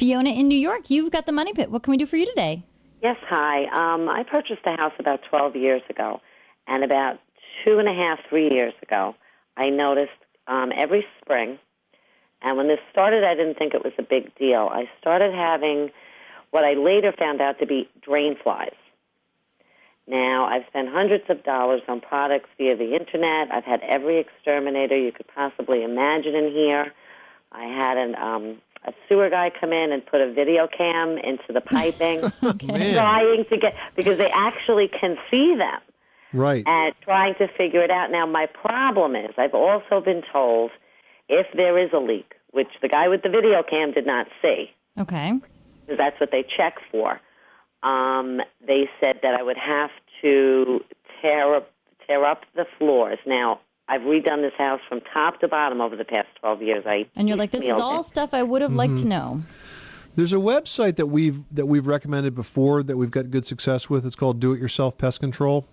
[0.00, 1.70] Fiona in New York, you've got the money pit.
[1.70, 2.62] What can we do for you today?
[3.02, 3.64] Yes, hi.
[3.66, 6.22] Um, I purchased a house about 12 years ago,
[6.66, 7.18] and about
[7.62, 9.14] two and a half, three years ago,
[9.58, 10.10] I noticed
[10.46, 11.58] um, every spring,
[12.40, 14.70] and when this started, I didn't think it was a big deal.
[14.72, 15.90] I started having
[16.50, 18.72] what I later found out to be drain flies.
[20.06, 23.52] Now, I've spent hundreds of dollars on products via the internet.
[23.52, 26.94] I've had every exterminator you could possibly imagine in here.
[27.52, 31.52] I had an um, a sewer guy come in and put a video cam into
[31.52, 32.94] the piping, Okay.
[32.94, 35.80] trying to get because they actually can see them
[36.32, 36.64] Right.
[36.66, 38.10] and trying to figure it out.
[38.10, 40.70] Now, my problem is I've also been told
[41.28, 44.70] if there is a leak, which the guy with the video cam did not see,
[44.98, 45.32] Okay.
[45.86, 47.20] because that's what they check for.
[47.82, 49.90] Um, they said that I would have
[50.22, 50.80] to
[51.22, 51.70] tear up
[52.06, 53.18] tear up the floors.
[53.26, 56.84] Now, I've redone this house from top to bottom over the past 12 years.
[56.86, 58.04] I And you're like, this is all it.
[58.04, 59.42] stuff I would have liked to know.
[60.14, 64.06] There's a website that we've that we've recommended before that we've got good success with.
[64.06, 65.66] It's called Do It Yourself Pest Control,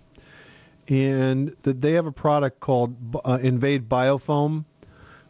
[0.88, 4.64] and that they have a product called uh, Invade Biofoam,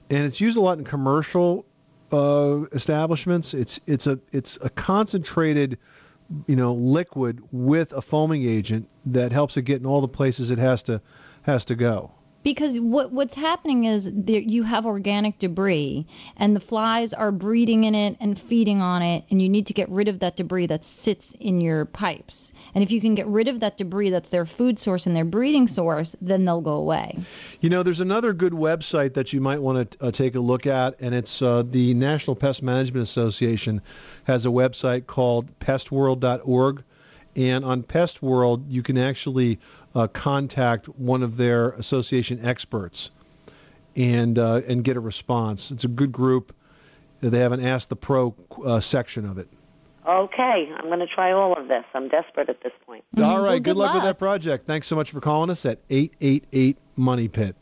[0.08, 1.66] and it's used a lot in commercial
[2.10, 3.52] uh, establishments.
[3.52, 5.78] It's it's a it's a concentrated,
[6.46, 10.50] you know, liquid with a foaming agent that helps it get in all the places
[10.50, 11.02] it has to
[11.42, 12.12] has to go.
[12.44, 17.94] Because what what's happening is you have organic debris, and the flies are breeding in
[17.94, 20.84] it and feeding on it, and you need to get rid of that debris that
[20.84, 22.52] sits in your pipes.
[22.74, 25.24] And if you can get rid of that debris that's their food source and their
[25.24, 27.18] breeding source, then they'll go away.
[27.60, 30.66] You know, there's another good website that you might want to uh, take a look
[30.66, 33.82] at, and it's uh, the National Pest Management Association
[34.24, 36.84] has a website called pestworld.org.
[37.38, 39.60] And on Pest World, you can actually
[39.94, 43.12] uh, contact one of their association experts
[43.94, 45.70] and uh, and get a response.
[45.70, 46.52] It's a good group.
[47.20, 49.48] They have an Ask the Pro uh, section of it.
[50.06, 51.84] Okay, I'm going to try all of this.
[51.94, 53.04] I'm desperate at this point.
[53.18, 54.66] All right, Well, good, good luck with that project.
[54.66, 57.54] Thanks so much for calling us at 888 Money Pit.